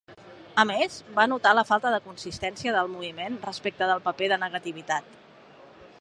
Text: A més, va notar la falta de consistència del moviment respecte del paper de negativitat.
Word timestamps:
A 0.61 0.63
més, 0.69 0.95
va 1.19 1.25
notar 1.33 1.51
la 1.57 1.65
falta 1.71 1.91
de 1.95 1.99
consistència 2.07 2.73
del 2.77 2.91
moviment 2.95 3.37
respecte 3.47 3.93
del 3.93 4.03
paper 4.11 4.31
de 4.33 4.41
negativitat. 4.47 5.17